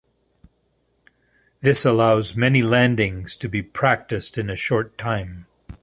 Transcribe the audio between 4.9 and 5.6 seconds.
time.